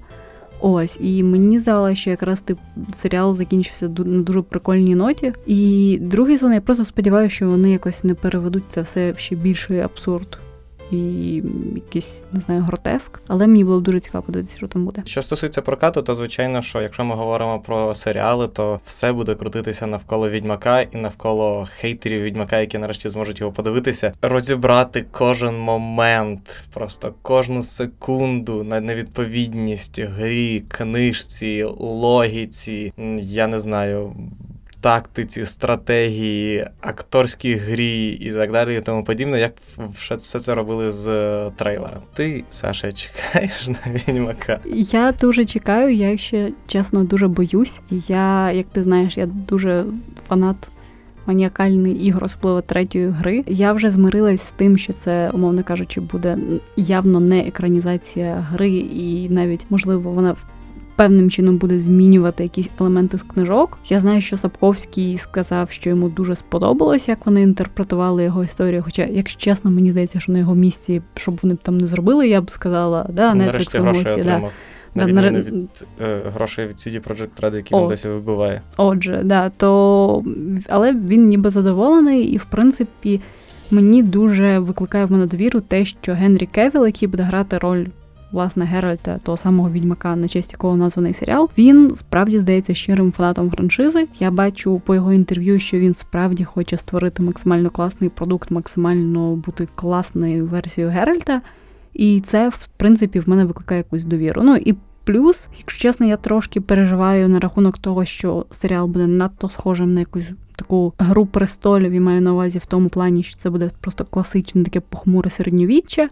Ось, 0.62 0.98
і 1.00 1.24
мені 1.24 1.60
здавалося, 1.60 1.96
що 1.96 2.10
якраз 2.10 2.39
тип 2.39 2.58
серіал 2.94 3.34
закінчився 3.36 3.88
на 3.89 4.22
дуже 4.24 4.41
прикольній 4.41 4.96
ноті. 4.96 5.34
І 5.46 5.98
другий 6.01 6.38
сезон 6.38 6.53
я 6.53 6.62
просто 6.62 6.86
сподіваюся, 6.86 7.36
що 7.36 7.50
вони 7.50 7.72
якось 7.72 8.03
не 8.03 8.13
переведуть 8.13 8.63
це 8.70 8.82
все 8.82 9.12
в 9.12 9.20
ще 9.20 9.36
більший 9.36 9.79
абсурд 9.79 10.38
і 10.92 11.44
якийсь, 11.75 12.24
не 12.32 12.39
знаю, 12.39 12.62
гротеск. 12.62 13.20
Але 13.27 13.48
мені 13.48 13.63
було 13.63 13.80
дуже 13.80 14.00
цікаво 14.00 14.24
подивитися, 14.24 14.58
що 14.58 14.68
там 14.68 14.86
буде. 14.86 15.01
Що 15.06 15.22
стосується 15.22 15.62
прокату, 15.62 16.01
то 16.01 16.15
звичайно, 16.15 16.62
що 16.62 16.82
якщо 16.82 17.06
ми 17.06 17.15
говоримо 17.15 17.60
про 17.60 17.96
серіали, 17.96 18.48
то 18.48 18.80
все 18.86 19.13
буде 19.13 19.36
крутитися 19.36 19.88
навколо 19.88 20.30
відьмака 20.30 20.82
і 20.82 20.98
навколо 20.98 21.68
хейтерів 21.77 22.22
відьмака, 22.22 22.60
які 22.60 22.77
нарешті 22.77 23.10
зможуть 23.10 23.39
його 23.39 23.51
подивитися, 23.51 24.13
розібрати 24.22 25.06
кожен 25.12 25.60
момент, 25.60 26.63
просто 26.74 27.13
кожну 27.22 27.63
секунду 27.63 28.63
на 28.63 28.82
невідповідність 28.82 30.00
грі, 30.00 30.63
книжці, 30.68 31.63
логіці, 31.77 32.94
я 33.20 33.48
не 33.48 33.60
знаю. 33.60 34.15
Тактиці, 34.86 35.46
стратегії, 35.46 36.68
акторській 36.82 37.56
грі 37.56 38.10
і 38.10 38.32
так 38.32 38.51
далі, 38.51 38.77
і 38.77 38.82
тому 38.82 39.04
подібне, 39.04 39.39
як 39.39 39.54
все 39.94 40.18
це 40.18 40.56
робили 40.56 40.92
з 40.92 41.06
трейлером. 41.50 42.01
Ти, 42.13 42.44
Саша, 42.50 42.92
чекаєш 42.92 43.68
на 43.68 43.94
відьмака? 43.94 44.60
Я 44.75 45.12
дуже 45.12 45.46
чекаю, 45.46 45.96
я 45.96 46.18
ще 46.18 46.51
чесно 46.68 47.04
дуже 47.04 47.27
боюсь. 47.27 47.80
Я, 47.89 48.51
як 48.51 48.65
ти 48.72 48.84
знаєш, 48.84 49.18
я 49.18 49.25
дуже 49.25 49.86
фанат 50.27 50.70
маніакальний 51.25 51.94
ігор, 51.94 52.24
особливо 52.24 52.62
третьої 52.62 53.10
гри. 53.10 53.44
Я 53.48 53.74
вже 53.74 53.92
змирилась 53.92 54.42
з 54.42 54.51
тим, 54.56 54.77
що 54.77 54.94
це, 54.94 55.30
умовно 55.34 55.63
кажучи, 55.63 56.01
буде 56.01 56.38
явно 56.77 57.20
не 57.20 57.39
екранізація 57.39 58.48
гри, 58.50 58.70
і 58.77 59.30
навіть 59.30 59.65
можливо 59.70 60.12
вона 60.12 60.36
Певним 60.96 61.32
чином 61.32 61.58
буде 61.58 61.80
змінювати 61.80 62.44
якісь 62.44 62.70
елементи 62.80 63.18
з 63.18 63.24
книжок. 63.24 63.78
Я 63.86 64.00
знаю, 64.00 64.22
що 64.22 64.38
Сапковський 64.38 65.18
сказав, 65.18 65.72
що 65.72 65.90
йому 65.90 66.10
дуже 66.10 66.36
сподобалось, 66.36 67.08
як 67.10 67.25
вони 67.25 67.42
інтерпретували 67.42 68.24
його 68.24 68.44
історію. 68.44 68.84
Хоча, 68.84 69.06
якщо 69.06 69.40
чесно, 69.40 69.72
мені 69.72 69.92
здається, 69.92 70.20
що 70.20 70.32
на 70.32 70.40
його 70.40 70.56
місці, 70.56 71.02
щоб 71.16 71.40
вони 71.44 71.56
б 71.56 71.58
там 71.58 71.78
не 71.78 71.88
зробили, 71.88 72.28
я 72.28 72.42
б 72.42 72.52
сказала, 72.52 73.10
да, 73.14 73.34
Netflix 73.34 73.78
емоції, 73.78 74.24
да. 74.24 74.42
На 74.96 75.06
відміну 75.06 75.40
від 75.40 75.86
е, 76.02 76.22
грошей 76.36 76.68
від 76.68 76.75
CD 76.75 77.08
Projekt 77.08 77.42
Red, 77.42 77.56
які 77.56 77.75
він 77.75 77.88
досі 77.88 78.08
вибиває. 78.08 78.62
Отже, 78.78 79.22
да, 79.24 79.50
то 79.50 80.24
але 80.70 80.94
він 80.94 81.28
ніби 81.28 81.50
задоволений, 81.50 82.24
і 82.24 82.38
в 82.38 82.46
принципі 82.46 83.22
мені 83.72 84.04
дуже 84.04 84.60
викликає 84.60 85.06
в 85.06 85.12
мене 85.12 85.25
довіру 85.25 85.62
те, 85.62 85.86
що 85.86 86.14
Генрі 86.14 86.46
Кевіл, 86.46 86.86
який 86.86 87.08
буде 87.08 87.24
грати 87.24 87.58
роль. 87.58 87.86
Власне, 88.32 88.65
Геральта, 88.65 89.17
того 89.17 89.38
самого 89.38 89.72
відьмака, 89.72 90.15
на 90.15 90.27
честь 90.27 90.51
якого 90.51 90.77
названий 90.77 91.13
серіал, 91.13 91.50
він 91.58 91.96
справді 91.96 92.39
здається 92.39 92.74
щирим 92.74 93.12
фанатом 93.12 93.51
франшизи. 93.51 94.08
Я 94.20 94.32
бачу 94.32 94.82
по 94.86 94.96
його 94.96 95.13
інтерв'ю, 95.13 95.60
що 95.60 95.79
він 95.79 95.94
справді 95.94 96.44
хоче 96.44 96.77
створити 96.77 97.24
максимально 97.24 97.70
класний 97.70 98.10
продукт, 98.10 98.51
максимально 98.51 99.36
бути 99.36 99.67
класною 99.75 100.46
версією 100.46 100.91
Геральта. 100.91 101.41
І 101.94 102.22
це, 102.22 102.50
в 102.50 102.67
принципі, 102.77 103.20
в 103.20 103.29
мене 103.29 103.46
викликає 103.46 103.77
якусь 103.77 104.03
довіру. 104.03 104.41
Ну 104.44 104.55
і 104.55 104.75
плюс, 105.03 105.48
якщо 105.58 105.82
чесно, 105.82 106.05
я 106.05 106.17
трошки 106.17 106.62
переживаю 106.62 107.29
на 107.29 107.39
рахунок 107.39 107.77
того, 107.77 108.05
що 108.05 108.46
серіал 108.51 108.88
буде 108.88 109.08
надто 109.08 109.50
схожим 109.50 109.94
на 109.94 110.00
якусь 110.00 110.32
таку 110.55 110.94
гру 110.98 111.25
престолів 111.25 111.91
і 111.91 112.00
маю 112.00 112.22
на 112.22 112.34
увазі 112.34 112.60
в 112.60 112.65
тому 112.65 112.89
плані, 112.89 113.24
що 113.24 113.38
це 113.39 113.50
буде 113.50 113.72
просто 113.82 114.05
класичне 114.05 114.63
таке 114.63 114.79
похмуре 114.79 115.29
середньовіччя. 115.29 116.10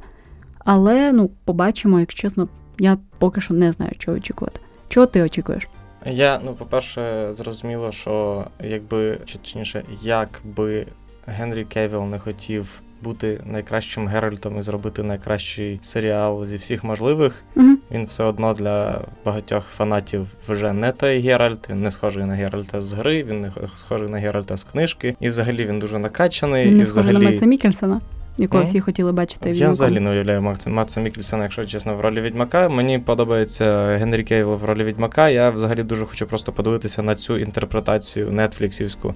Але 0.63 1.11
ну, 1.11 1.29
побачимо, 1.45 1.99
якщо 1.99 2.21
чесно, 2.21 2.47
я 2.79 2.97
поки 3.19 3.41
що 3.41 3.53
не 3.53 3.71
знаю, 3.71 3.91
чого 3.97 4.17
очікувати. 4.17 4.59
Чого 4.87 5.05
ти 5.05 5.23
очікуєш? 5.23 5.67
Я, 6.05 6.39
ну, 6.45 6.53
по-перше, 6.53 7.33
зрозуміло, 7.37 7.91
що 7.91 8.45
якби, 8.59 9.17
чи 9.25 9.37
точніше, 9.37 9.83
якби 10.01 10.85
Генрі 11.25 11.63
Кевіл 11.65 12.03
не 12.03 12.19
хотів 12.19 12.81
бути 13.03 13.39
найкращим 13.45 14.07
Геральтом 14.07 14.59
і 14.59 14.61
зробити 14.61 15.03
найкращий 15.03 15.79
серіал 15.83 16.45
зі 16.45 16.55
всіх 16.55 16.83
можливих. 16.83 17.43
Mm-hmm. 17.55 17.75
Він 17.91 18.05
все 18.05 18.23
одно 18.23 18.53
для 18.53 19.01
багатьох 19.25 19.65
фанатів 19.65 20.27
вже 20.47 20.73
не 20.73 20.91
той 20.91 21.19
Геральт. 21.19 21.69
Він 21.69 21.83
не 21.83 21.91
схожий 21.91 22.25
на 22.25 22.33
Геральта 22.33 22.81
з 22.81 22.93
гри, 22.93 23.23
він 23.23 23.41
не 23.41 23.51
схожий 23.75 24.09
на 24.09 24.17
Геральта 24.17 24.57
з 24.57 24.63
книжки. 24.63 25.15
І 25.19 25.29
взагалі 25.29 25.65
він 25.65 25.79
дуже 25.79 25.99
накачаний. 25.99 26.65
Він 26.65 26.77
не 26.77 26.83
і 26.83 26.85
схожий 26.85 27.03
взагалі... 27.03 27.25
на 27.25 27.31
Матса 27.31 27.45
Мікельсона. 27.45 28.01
Якого 28.37 28.63
всі 28.63 28.79
хотіли 28.79 29.11
бачити 29.11 29.51
Я 29.51 29.69
взагалі 29.69 29.99
не 29.99 30.09
уявляю 30.09 30.53
Матса 30.67 31.01
Мікельсона, 31.01 31.43
якщо 31.43 31.65
чесно, 31.65 31.95
в 31.95 32.01
ролі 32.01 32.21
Відьмака. 32.21 32.69
Мені 32.69 32.99
подобається 32.99 33.97
Генрі 33.97 34.23
Кейвел 34.23 34.55
в 34.55 34.65
ролі 34.65 34.83
Відьмака. 34.83 35.29
Я 35.29 35.49
взагалі 35.49 35.83
дуже 35.83 36.05
хочу 36.05 36.27
просто 36.27 36.51
подивитися 36.51 37.01
на 37.01 37.15
цю 37.15 37.37
інтерпретацію 37.37 38.31
нетфліксівську 38.31 39.13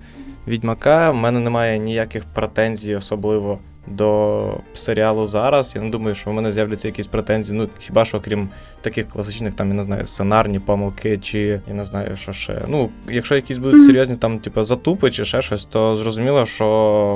Відьмака. 0.47 1.12
У 1.12 1.13
мене 1.13 1.39
немає 1.39 1.79
ніяких 1.79 2.25
претензій, 2.25 2.95
особливо 2.95 3.59
до 3.88 4.60
серіалу 4.74 5.25
зараз. 5.25 5.75
Я 5.75 5.82
не 5.82 5.89
думаю, 5.89 6.15
що 6.15 6.29
в 6.29 6.34
мене 6.34 6.51
з'являться 6.51 6.88
якісь 6.88 7.08
претензії. 7.08 7.58
Ну 7.58 7.70
хіба 7.79 8.06
що 8.06 8.20
крім 8.20 8.50
таких 8.82 9.10
класичних, 9.10 9.53
там 9.53 9.67
я 9.67 9.74
не 9.74 9.84
знаю, 9.84 10.06
сценарні 10.06 10.60
помилки, 10.60 11.17
чи 11.17 11.62
я 11.67 11.74
не 11.74 11.84
знаю, 11.84 12.15
що 12.15 12.34
ще. 12.34 12.62
Ну, 12.67 12.89
якщо 13.10 13.36
якісь 13.36 13.58
будуть 13.58 13.86
серйозні 13.86 14.15
там, 14.15 14.39
типу, 14.39 14.63
затупи 14.63 15.12
чи 15.12 15.25
ще 15.25 15.41
щось, 15.41 15.65
то 15.65 15.96
зрозуміло, 15.96 16.46
що 16.46 16.65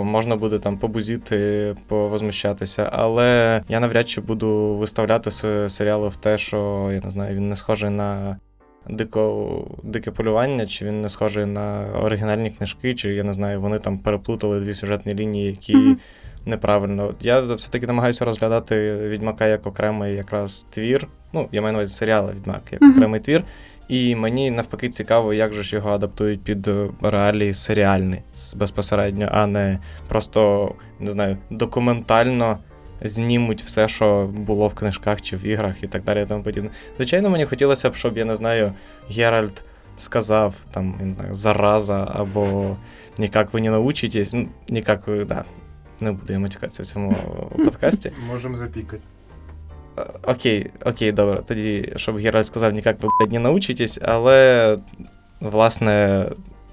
можна 0.05 0.35
буде 0.35 0.59
там 0.59 0.77
побузіти, 0.77 1.75
повозмущатися. 1.87 2.89
Але 2.91 3.61
я 3.69 3.79
навряд 3.79 4.09
чи 4.09 4.21
буду 4.21 4.75
виставляти 4.75 5.31
серіали 5.69 6.07
в 6.07 6.15
те, 6.15 6.37
що 6.37 6.89
я 6.93 7.01
не 7.01 7.09
знаю, 7.09 7.35
він 7.35 7.49
не 7.49 7.55
схожий 7.55 7.89
на. 7.89 8.37
Дико, 8.89 9.67
дике 9.83 10.11
полювання, 10.11 10.65
чи 10.65 10.85
він 10.85 11.01
не 11.01 11.09
схожий 11.09 11.45
на 11.45 11.85
оригінальні 12.03 12.49
книжки, 12.49 12.95
чи 12.95 13.13
я 13.13 13.23
не 13.23 13.33
знаю, 13.33 13.61
вони 13.61 13.79
там 13.79 13.97
переплутали 13.97 14.59
дві 14.59 14.73
сюжетні 14.73 15.15
лінії, 15.15 15.45
які 15.45 15.75
mm-hmm 15.75 15.95
неправильно. 16.45 17.15
Я 17.21 17.41
все-таки 17.41 17.87
намагаюся 17.87 18.25
розглядати 18.25 18.97
Відьмака 19.07 19.47
як 19.47 19.67
окремий 19.67 20.15
якраз 20.15 20.67
твір. 20.69 21.07
Ну, 21.33 21.49
я 21.51 21.61
маю 21.61 21.73
на 21.73 21.79
увазі 21.79 21.93
серіали 21.93 22.33
Відьмак 22.33 22.61
як 22.71 22.81
mm-hmm. 22.81 22.95
окремий 22.95 23.19
твір. 23.19 23.43
І 23.87 24.15
мені 24.15 24.51
навпаки 24.51 24.89
цікаво, 24.89 25.33
як 25.33 25.53
же 25.53 25.63
ж 25.63 25.75
його 25.75 25.91
адаптують 25.91 26.43
під 26.43 26.69
реалії 27.01 27.53
серіальні 27.53 28.21
безпосередньо, 28.55 29.29
а 29.31 29.45
не 29.47 29.79
просто 30.07 30.71
не 30.99 31.11
знаю, 31.11 31.37
документально 31.49 32.57
знімуть 33.01 33.63
все, 33.63 33.87
що 33.87 34.29
було 34.33 34.67
в 34.67 34.73
книжках 34.73 35.21
чи 35.21 35.37
в 35.37 35.45
іграх 35.45 35.83
і 35.83 35.87
так 35.87 36.03
далі. 36.03 36.23
і 36.23 36.25
тому 36.25 36.43
подібне. 36.43 36.69
Звичайно, 36.97 37.29
мені 37.29 37.45
хотілося 37.45 37.89
б, 37.89 37.95
щоб 37.95 38.17
я 38.17 38.25
не 38.25 38.35
знаю, 38.35 38.73
Геральт 39.09 39.63
сказав 39.97 40.55
там 40.73 40.95
не 41.01 41.13
знаю, 41.13 41.35
зараза 41.35 42.07
або 42.13 42.77
ніяк 43.17 43.53
ви 43.53 43.61
не 43.61 43.69
научитесь. 43.69 44.33
Ну, 44.33 44.47
ніяк 44.69 45.07
ви, 45.07 45.25
да, 45.25 45.43
не 46.01 46.11
буду 46.11 46.33
я 46.33 46.39
матюкатися 46.39 46.83
в 46.83 46.85
цьому 46.85 47.15
подкасті. 47.65 48.11
Можемо 48.27 48.57
запікати. 48.57 49.01
Окей, 50.23 50.69
окей, 50.85 51.11
добре. 51.11 51.41
Тоді, 51.45 51.93
щоб 51.95 52.17
Геральт 52.17 52.45
сказав, 52.45 52.73
ніяк 52.73 53.03
ви 53.03 53.09
блядь, 53.19 53.31
не 53.31 53.39
научитесь, 53.39 53.99
але, 54.01 54.77
власне, 55.39 56.25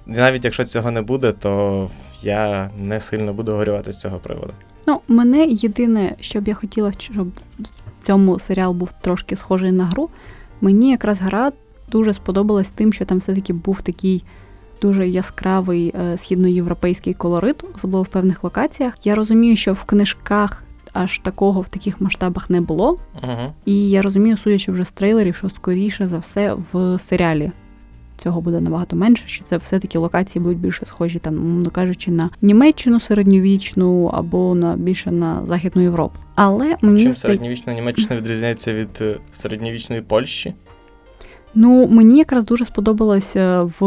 навіть 0.05 0.45
якщо 0.45 0.63
цього 0.63 0.91
не 0.91 1.01
буде, 1.01 1.31
то 1.31 1.89
я 2.21 2.69
не 2.79 2.99
сильно 2.99 3.33
буду 3.33 3.55
горювати 3.55 3.93
з 3.93 3.99
цього 3.99 4.19
приводу. 4.19 4.53
Ну, 4.87 5.01
мене 5.07 5.45
єдине, 5.45 6.15
що 6.19 6.41
б 6.41 6.47
я 6.47 6.53
хотіла, 6.53 6.91
щоб 6.97 7.27
цьому 8.01 8.39
серіал 8.39 8.73
був 8.73 8.89
трошки 9.01 9.35
схожий 9.35 9.71
на 9.71 9.85
гру. 9.85 10.09
Мені 10.61 10.91
якраз 10.91 11.21
гра 11.21 11.51
дуже 11.91 12.13
сподобалась 12.13 12.69
тим, 12.69 12.93
що 12.93 13.05
там 13.05 13.17
все-таки 13.17 13.53
був 13.53 13.81
такий 13.81 14.23
дуже 14.81 15.07
яскравий 15.07 15.93
е, 15.99 16.17
східноєвропейський 16.17 17.13
колорит, 17.13 17.63
особливо 17.75 18.03
в 18.03 18.07
певних 18.07 18.43
локаціях. 18.43 18.93
Я 19.03 19.15
розумію, 19.15 19.55
що 19.55 19.73
в 19.73 19.83
книжках 19.83 20.63
аж 20.93 21.19
такого 21.19 21.61
в 21.61 21.69
таких 21.69 22.01
масштабах 22.01 22.49
не 22.49 22.61
було. 22.61 22.97
uh 23.23 23.49
І 23.65 23.89
я 23.89 24.01
розумію, 24.01 24.37
судячи 24.37 24.71
вже 24.71 24.83
з 24.83 24.89
трейлерів, 24.91 25.35
що 25.35 25.49
скоріше 25.49 26.07
за 26.07 26.17
все 26.17 26.57
в 26.73 26.99
серіалі. 26.99 27.51
Цього 28.17 28.41
буде 28.41 28.59
набагато 28.59 28.95
менше, 28.95 29.23
що 29.27 29.43
це 29.43 29.57
все-таки 29.57 29.97
локації 29.97 30.43
будуть 30.43 30.57
більше 30.57 30.85
схожі, 30.85 31.19
там, 31.19 31.35
мовно 31.35 31.69
кажучи, 31.71 32.11
на 32.11 32.29
Німеччину 32.41 32.99
середньовічну 32.99 34.05
або 34.05 34.55
на 34.55 34.75
більше 34.75 35.11
на 35.11 35.45
Західну 35.45 35.81
Європу. 35.81 36.19
Але 36.35 36.75
мені 36.81 37.03
Чим 37.03 37.13
середньовічна 37.13 37.73
Німеччина 37.73 38.15
відрізняється 38.15 38.73
від 38.73 38.89
е, 39.01 39.15
середньовічної 39.31 40.01
Польщі? 40.01 40.53
Ну, 41.53 41.87
мені 41.87 42.17
якраз 42.17 42.45
дуже 42.45 42.65
сподобалося 42.65 43.69
в 43.79 43.85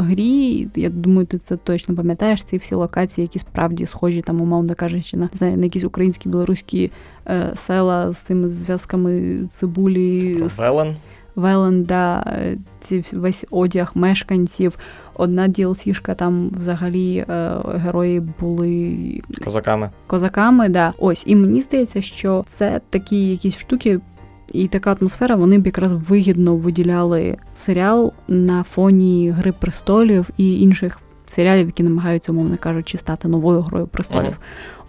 грі. 0.00 0.68
Я 0.76 0.88
думаю, 0.88 1.26
ти 1.26 1.38
це 1.38 1.56
точно 1.56 1.94
пам'ятаєш 1.94 2.42
ці 2.42 2.56
всі 2.56 2.74
локації, 2.74 3.22
які 3.22 3.38
справді 3.38 3.86
схожі, 3.86 4.22
там, 4.22 4.40
умовно 4.40 4.74
кажучи, 4.74 5.16
на 5.16 5.28
знає, 5.32 5.56
на 5.56 5.64
якісь 5.64 5.84
українські 5.84 6.28
білоруські 6.28 6.92
е, 7.26 7.52
села 7.66 8.12
з 8.12 8.18
тими 8.18 8.50
зв'язками 8.50 9.38
цибулі. 9.50 10.42
Велен. 10.58 10.96
Велен, 11.36 11.82
да, 11.82 12.36
ці 12.80 13.04
весь 13.12 13.44
одяг 13.50 13.90
мешканців. 13.94 14.78
Одна 15.14 15.48
DLC-шка 15.48 16.14
там 16.14 16.50
взагалі 16.58 17.16
е, 17.16 17.52
герої 17.74 18.20
були 18.20 18.96
козаками. 19.44 19.90
Козаками, 20.06 20.68
да. 20.68 20.92
Ось, 20.98 21.22
і 21.26 21.36
мені 21.36 21.62
здається, 21.62 22.02
що 22.02 22.44
це 22.48 22.80
такі 22.90 23.28
якісь 23.28 23.58
штуки 23.58 24.00
і 24.52 24.68
така 24.68 24.96
атмосфера, 25.00 25.34
вони 25.34 25.58
б 25.58 25.66
якраз 25.66 25.92
вигідно 25.92 26.56
виділяли 26.56 27.36
серіал 27.54 28.12
на 28.28 28.62
фоні 28.62 29.30
Гри 29.30 29.52
престолів 29.52 30.30
і 30.36 30.60
інших 30.60 31.00
серіалів, 31.26 31.66
які 31.66 31.82
намагаються, 31.82 32.32
умовно 32.32 32.56
кажучи, 32.56 32.98
стати 32.98 33.28
новою 33.28 33.60
грою 33.60 33.86
престолів. 33.86 34.24
Ага. 34.24 34.36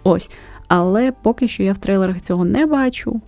Ось. 0.02 0.30
Але 0.68 1.12
поки 1.22 1.48
що 1.48 1.62
я 1.62 1.72
в 1.72 1.78
трейлерах 1.78 2.20
цього 2.20 2.44
не 2.44 2.66
бачу. 2.66 3.20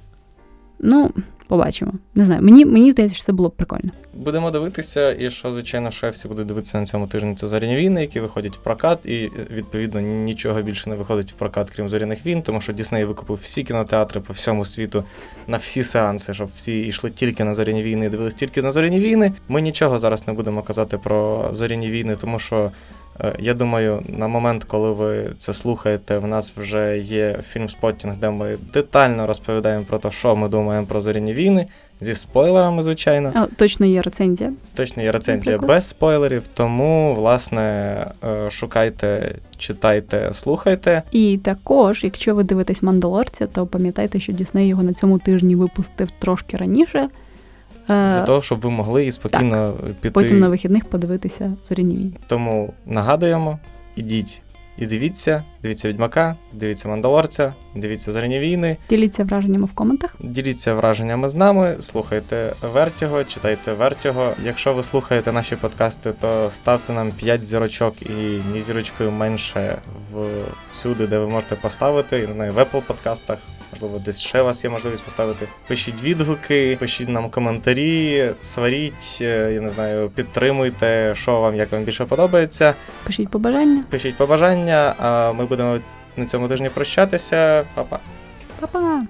Ну, 0.78 1.10
Побачимо. 1.50 1.92
Не 2.14 2.24
знаю. 2.24 2.42
Мені 2.42 2.64
мені 2.64 2.90
здається, 2.90 3.16
що 3.16 3.26
це 3.26 3.32
було 3.32 3.48
б 3.48 3.52
прикольно. 3.52 3.90
Будемо 4.14 4.50
дивитися, 4.50 5.16
і 5.18 5.30
що, 5.30 5.52
звичайно, 5.52 5.90
шеф 5.90 6.26
буде 6.26 6.44
дивитися 6.44 6.80
на 6.80 6.86
цьому 6.86 7.06
тижні. 7.06 7.34
Це 7.34 7.48
зоряні 7.48 7.76
війни, 7.76 8.00
які 8.00 8.20
виходять 8.20 8.56
в 8.56 8.60
прокат, 8.60 9.06
і 9.06 9.30
відповідно 9.50 10.00
нічого 10.00 10.62
більше 10.62 10.90
не 10.90 10.96
виходить 10.96 11.32
в 11.32 11.34
прокат, 11.34 11.70
крім 11.70 11.88
зоряних 11.88 12.26
війн, 12.26 12.42
тому 12.42 12.60
що 12.60 12.72
Дісней 12.72 13.04
викупив 13.04 13.38
всі 13.42 13.64
кінотеатри 13.64 14.20
по 14.20 14.32
всьому 14.32 14.64
світу 14.64 15.04
на 15.46 15.56
всі 15.56 15.84
сеанси, 15.84 16.34
щоб 16.34 16.48
всі 16.56 16.86
йшли 16.86 17.10
тільки 17.10 17.44
на 17.44 17.54
зоряні 17.54 17.82
війни 17.82 18.06
і 18.06 18.08
дивились 18.08 18.34
тільки 18.34 18.62
на 18.62 18.72
зоряні 18.72 19.00
війни. 19.00 19.32
Ми 19.48 19.60
нічого 19.60 19.98
зараз 19.98 20.26
не 20.26 20.32
будемо 20.32 20.62
казати 20.62 20.98
про 20.98 21.48
зоряні 21.52 21.90
війни, 21.90 22.16
тому 22.20 22.38
що 22.38 22.56
Е, 22.66 22.99
Я 23.38 23.54
думаю, 23.54 24.02
на 24.08 24.28
момент, 24.28 24.64
коли 24.64 24.92
ви 24.92 25.30
це 25.38 25.54
слухаєте, 25.54 26.18
в 26.18 26.26
нас 26.26 26.52
вже 26.56 26.98
є 26.98 27.40
фільм 27.52 27.68
Споттінг, 27.68 28.16
де 28.16 28.30
ми 28.30 28.56
детально 28.72 29.26
розповідаємо 29.26 29.84
про 29.84 29.98
те, 29.98 30.10
що 30.10 30.36
ми 30.36 30.48
думаємо 30.48 30.86
про 30.86 31.00
зоряні 31.00 31.34
війни, 31.34 31.66
зі 32.00 32.14
спойлерами, 32.14 32.82
звичайно. 32.82 33.32
А, 33.34 33.46
точно 33.46 33.86
є 33.86 34.02
рецензія. 34.02 34.52
Точно 34.74 35.02
є 35.02 35.12
рецензія 35.12 35.56
Наприклад? 35.56 35.76
без 35.78 35.88
спойлерів, 35.88 36.46
тому, 36.54 37.14
власне, 37.14 37.60
е, 38.24 38.50
шукайте, 38.50 39.34
читайте, 39.58 40.30
слухайте. 40.32 41.02
І 41.10 41.38
також, 41.44 42.04
якщо 42.04 42.34
ви 42.34 42.44
дивитесь 42.44 42.82
Мандалорця, 42.82 43.46
то 43.46 43.66
пам'ятайте, 43.66 44.20
що 44.20 44.32
Дісней 44.32 44.68
його 44.68 44.82
на 44.82 44.92
цьому 44.92 45.18
тижні 45.18 45.56
випустив 45.56 46.08
трошки 46.18 46.56
раніше. 46.56 47.08
Е, 47.90 48.10
Для 48.10 48.22
того, 48.22 48.42
щоб 48.42 48.60
ви 48.60 48.70
могли 48.70 49.06
і 49.06 49.12
спокійно 49.12 49.72
піти. 49.72 50.10
Потім 50.10 50.38
на 50.38 50.48
вихідних 50.48 50.84
подивитися 50.84 51.52
зоряні 51.68 51.96
війни. 51.96 52.12
Тому 52.26 52.72
нагадуємо, 52.86 53.58
ідіть 53.96 54.42
і 54.78 54.86
дивіться, 54.86 55.44
дивіться 55.62 55.88
Відьмака, 55.88 56.36
дивіться 56.52 56.88
Мандалорця, 56.88 57.54
дивіться 57.74 58.12
Зоряні 58.12 58.38
війни, 58.38 58.76
Діліться 58.90 59.24
враженнями 59.24 59.64
в 59.66 59.72
коментах. 59.74 60.14
діліться 60.20 60.74
враженнями 60.74 61.28
з 61.28 61.34
нами, 61.34 61.76
слухайте 61.80 62.52
Вертіго, 62.72 63.24
читайте 63.24 63.72
Вертіго. 63.72 64.32
Якщо 64.44 64.72
ви 64.74 64.82
слухаєте 64.82 65.32
наші 65.32 65.56
подкасти, 65.56 66.12
то 66.20 66.48
ставте 66.50 66.92
нам 66.92 67.10
5 67.10 67.44
зірочок 67.46 68.02
і 68.02 68.40
ні 68.52 68.60
зірочкою 68.60 69.10
менше 69.10 69.78
всюди, 70.70 71.06
де 71.06 71.18
ви 71.18 71.26
можете 71.26 71.54
поставити. 71.54 72.18
Я 72.18 72.26
не 72.26 72.32
знаю, 72.32 72.52
в 72.52 72.58
Apple 72.58 72.80
подкастах, 72.80 73.38
можливо, 73.72 73.98
десь 74.04 74.20
ще 74.20 74.42
у 74.42 74.44
вас 74.44 74.64
є 74.64 74.70
можливість 74.70 75.02
поставити. 75.02 75.46
Пишіть 75.68 76.02
відгуки, 76.02 76.76
пишіть 76.80 77.08
нам 77.08 77.30
коментарі, 77.30 78.30
сваріть, 78.42 79.18
е, 79.20 79.52
я 79.54 79.60
не 79.60 79.70
знаю, 79.70 80.10
підтримуйте, 80.14 81.14
що 81.16 81.40
вам, 81.40 81.56
як 81.56 81.72
вам 81.72 81.82
більше 81.84 82.04
подобається. 82.04 82.74
Пишіть 83.06 83.28
побажання. 83.28 83.84
Пишіть 83.90 84.16
побажання, 84.16 84.94
а 84.98 85.32
ми 85.32 85.46
будемо 85.50 85.78
на 86.16 86.26
цьому 86.26 86.48
тижні 86.48 86.68
прощатися. 86.68 87.64
Па-па. 87.74 87.98
Па-па! 88.60 89.02